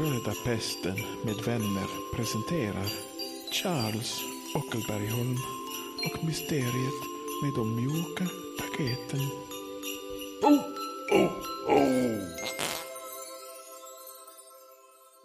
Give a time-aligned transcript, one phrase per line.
[0.00, 2.88] sköna pesten med vänner presenterar
[3.52, 4.20] Charles
[4.54, 5.36] Ockelbergholm
[6.06, 7.00] och mysteriet
[7.42, 8.26] med de mjuka
[8.58, 9.20] paketen.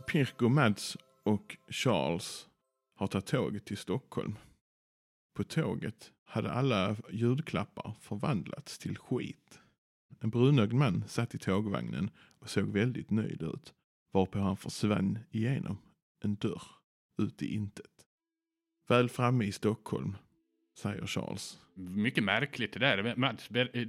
[0.08, 2.48] Pirko, Mads och Charles
[2.96, 4.36] har tagit tåget till Stockholm.
[5.36, 9.60] På tåget hade alla ljudklappar förvandlats till skit.
[10.20, 13.74] En brunögd man satt i tågvagnen och såg väldigt nöjd ut,
[14.16, 15.78] varpå han försvann igenom
[16.24, 16.64] en dörr
[17.22, 17.86] ut i intet.
[18.88, 20.16] Väl framme i Stockholm,
[20.78, 21.60] säger Charles.
[21.74, 23.16] Mycket märkligt det där.
[23.16, 23.88] Mats, eh,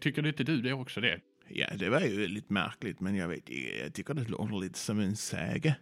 [0.00, 1.20] tycker inte du det också det?
[1.48, 3.50] Ja, det var ju lite märkligt, men jag vet
[3.82, 5.76] jag tycker det låter lite som en säge.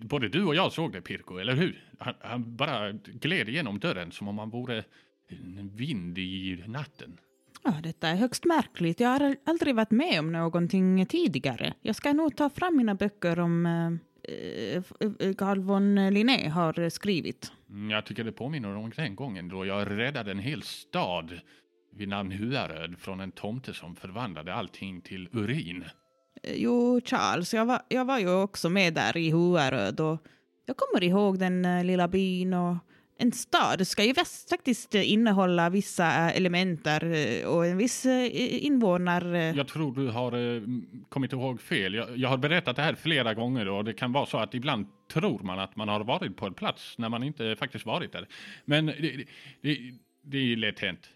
[0.00, 1.84] Både du och jag såg det, Pirko, eller hur?
[1.98, 4.84] Han, han bara gled igenom dörren som om han vore
[5.30, 7.18] en vind i natten.
[7.64, 9.00] Ja, detta är högst märkligt.
[9.00, 11.74] Jag har aldrig varit med om någonting tidigare.
[11.82, 14.76] Jag ska nog ta fram mina böcker om eh,
[15.26, 17.52] eh, Carl von Linné har skrivit.
[17.70, 21.40] Mm, Jag tycker det påminner om den gången då jag räddade en hel stad
[21.96, 25.84] vid namn Huaröd från en tomte som förvandlade allting till urin.
[26.42, 30.18] Eh, Jo, Charles, jag var, jag var ju också med där i Huaröd och
[30.66, 32.76] jag kommer ihåg den eh, lilla byn och
[33.22, 34.14] en stad ska ju
[34.50, 39.34] faktiskt eh, innehålla vissa eh, elementer eh, och en viss eh, invånar...
[39.34, 40.62] eh, Jag tror du har
[41.08, 41.94] kommit ihåg fel.
[41.94, 44.86] Jag, jag har berättat det här flera gånger och det kan vara så att ibland
[45.12, 48.28] tror man att man har varit på en plats när man inte faktiskt varit där.
[48.64, 49.24] Men det,
[49.62, 49.78] det,
[50.24, 51.08] det är lätt hänt.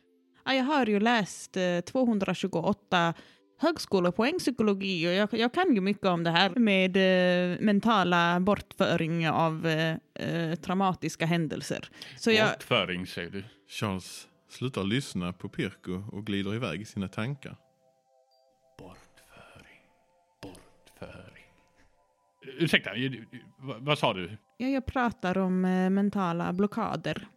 [0.44, 3.14] Ja, jag har ju läst eh, 228
[3.58, 9.28] högskolepoäng psykologi och jag, jag kan ju mycket om det här med eh, mentala bortföring
[9.28, 11.88] av eh, eh, traumatiska händelser.
[12.18, 13.44] Så jag, Bortföring säger du.
[13.68, 17.56] Charles slutar lyssna på Pirko och glider iväg i sina tankar.
[18.78, 19.80] Bortföring.
[20.42, 21.44] Bortföring.
[22.58, 23.12] Ursäkta, eh,
[23.58, 24.36] vad, vad sa du?
[24.56, 27.28] ja, jag pratar om eh, mentala blockader.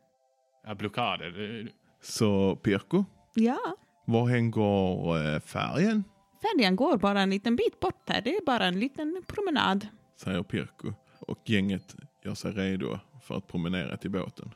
[0.66, 1.60] Ja, blockader.
[1.62, 1.68] Eh,
[2.02, 3.60] Så Pirko, Ja,
[4.06, 6.04] varhen går eh, färgen?
[6.42, 8.22] Färjan går bara en liten bit bort här.
[8.22, 9.88] Det är bara en liten promenad.
[10.18, 11.96] Säger Pirko och gänget
[12.26, 14.54] gör sig redo för att promenera till båten.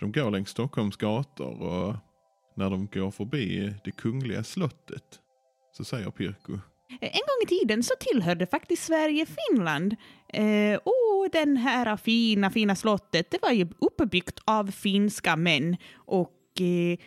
[0.00, 1.94] De går längs Stockholms gator och
[2.56, 5.20] när de går förbi det kungliga slottet
[5.72, 6.52] så säger Pirko
[7.00, 9.96] En gång i tiden så tillhörde faktiskt Sverige Finland.
[10.28, 15.76] Eh, och den här fina, fina slottet, det var ju uppbyggt av finska män.
[15.94, 16.30] Och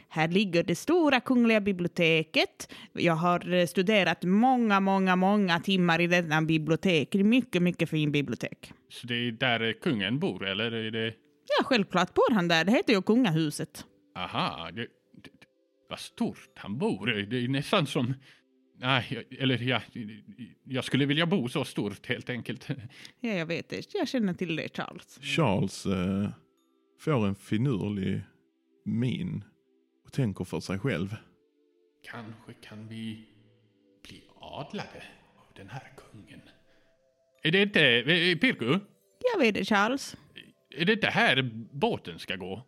[0.09, 2.73] här ligger det stora kungliga biblioteket.
[2.93, 7.09] Jag har eh, studerat många, många, många timmar i denna bibliotek.
[7.11, 8.73] Det är mycket, mycket fin bibliotek.
[8.89, 11.13] Så det är där eh, kungen bor, eller är det...
[11.59, 12.65] Ja, självklart bor han där.
[12.65, 13.85] Det heter ju kungahuset.
[14.17, 15.29] Aha, det, det,
[15.89, 17.05] vad stort han bor.
[17.07, 18.13] Det är nästan som...
[18.79, 19.81] Nej, jag- eller ja,
[20.63, 22.67] jag skulle vilja bo så stort helt enkelt.
[23.19, 23.93] Ja, jag vet det.
[23.93, 25.19] Jag känner till det, Charles.
[25.21, 26.29] Charles eh,
[26.99, 28.21] får en finurlig
[28.85, 29.43] min
[30.05, 31.15] och tänker för sig själv.
[32.03, 33.25] Kanske kan vi
[34.07, 35.03] bli adlade
[35.37, 36.41] av den här kungen.
[37.43, 37.81] Är det inte...
[37.81, 38.79] eh, Pirko?
[39.33, 40.17] Jag vet det, Charles.
[40.77, 42.61] Är det inte här båten ska gå?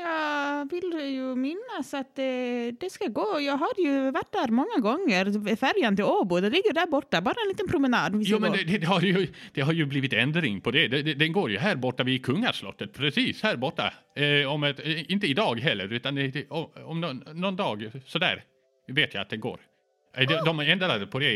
[0.00, 3.40] Jag vill ju minnas att det, det ska gå.
[3.40, 5.56] Jag har ju varit där många gånger.
[5.56, 7.20] Färjan till Åbo, det ligger där borta.
[7.20, 8.22] Bara en liten promenad.
[8.22, 10.88] Jo, men det, det, har ju, det har ju blivit ändring på det.
[10.88, 13.92] det, det den går ju här borta vid kungaslottet, precis här borta.
[14.16, 18.44] Eh, om ett, eh, inte idag heller, utan om, om någon, någon dag sådär
[18.88, 19.60] vet jag att det går.
[20.16, 21.32] Eh, de, de ändrade på det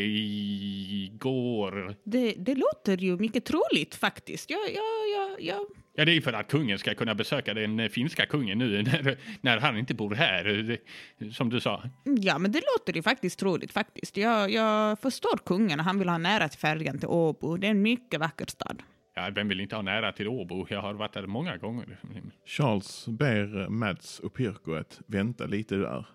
[1.04, 1.94] igår.
[2.04, 4.50] Det, det låter ju mycket troligt faktiskt.
[4.50, 7.88] Jag, jag, jag, jag, Ja, det är för att kungen ska kunna besöka den eh,
[7.88, 10.70] finska kungen nu när, när han inte bor här,
[11.18, 11.82] eh, som du sa.
[12.04, 14.16] ja, men det låter ju faktiskt troligt faktiskt.
[14.16, 17.56] Jag, jag förstår kungen och han vill ha nära till färjan till Åbo.
[17.56, 18.82] Det är en mycket vacker stad.
[19.14, 20.66] Ja, vem vill inte ha nära till Åbo?
[20.70, 21.98] Jag har varit där många gånger.
[22.46, 26.06] Charles ber Mads och Pirko att vänta lite där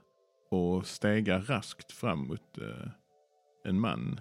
[0.52, 2.90] och stegar raskt fram mot eh,
[3.66, 4.20] en man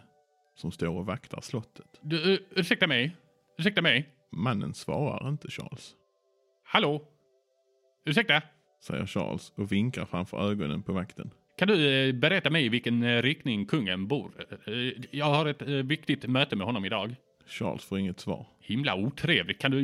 [0.54, 2.00] som står och vaktar slottet.
[2.02, 3.16] Du, ursäkta mig?
[3.58, 4.08] Ursäkta mig?
[4.32, 5.94] Mannen svarar inte Charles,
[6.64, 7.02] Hallå?
[8.06, 8.42] Ursäkta?
[8.86, 11.30] säger Charles och vinkar framför ögonen på vakten.
[11.58, 14.32] Kan du eh, berätta mig i vilken eh, riktning kungen bor?
[14.66, 14.72] Eh,
[15.10, 17.14] Jag har ett viktigt möte med honom idag.
[17.46, 18.46] Charles får inget svar.
[18.60, 19.60] Himla otrevligt.
[19.60, 19.80] Kan du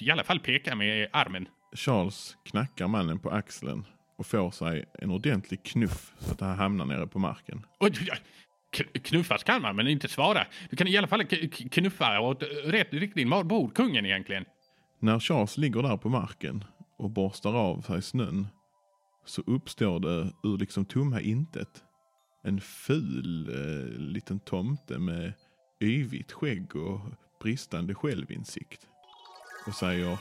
[0.00, 1.48] i- alla fall peka med armen?
[1.72, 3.84] Charles knackar mannen på axeln
[4.18, 7.66] och får sig en ordentlig knuff så att han hamnar nere på marken.
[7.80, 7.92] Oj,
[9.04, 10.46] Knuffas kan man, men inte svara.
[10.70, 11.24] Du kan i alla fall
[11.70, 13.30] knuffa åt rätt riktning.
[13.30, 14.44] Var bor kungen egentligen?
[15.00, 16.64] När Charles ligger där på marken
[16.98, 18.46] och borstar av sig snön
[19.26, 21.84] så uppstår det ur liksom tomma intet
[22.44, 25.32] en ful eh, liten tomte med
[25.82, 27.00] yvigt skägg och
[27.42, 28.80] bristande självinsikt.
[29.66, 30.18] Och säger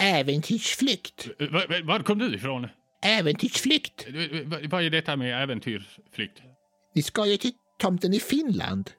[0.00, 1.28] Äventyrsflykt.
[1.38, 2.66] Eh, Var, var kom du ifrån?
[3.02, 4.06] Äventyrsflykt.
[4.08, 6.42] Eh, vad- är detta med äventyrsflykt?
[6.94, 8.90] Ni ska ju till tomten i Finland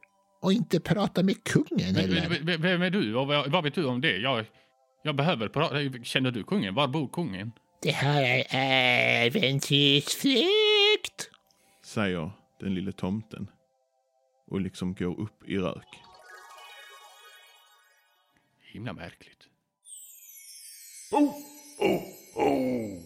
[0.41, 2.57] och inte prata med kungen Men, eller?
[2.57, 4.17] Vem är du och vad, vad vet du om det?
[4.17, 4.45] Jag,
[5.03, 5.75] jag behöver prata.
[6.03, 6.75] Känner du kungen?
[6.75, 7.51] Var bor kungen?
[7.81, 8.45] Det här är
[9.25, 11.29] äventyrsflykt.
[11.85, 13.47] säger den lille tomten
[14.47, 15.87] och liksom går upp i rök.
[18.73, 19.47] Himla märkligt.
[21.11, 21.35] Oh,
[21.79, 22.01] oh,
[22.35, 22.99] oh.